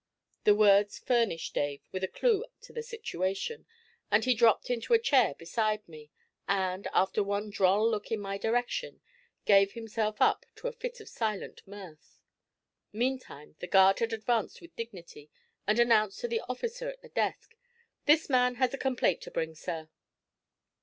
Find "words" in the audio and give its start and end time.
0.55-0.97